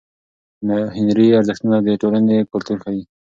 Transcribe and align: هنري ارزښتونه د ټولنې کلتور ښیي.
هنري 0.95 1.27
ارزښتونه 1.39 1.77
د 1.81 1.87
ټولنې 2.01 2.37
کلتور 2.51 2.77
ښیي. 2.83 3.03